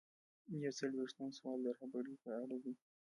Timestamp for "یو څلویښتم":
0.63-1.29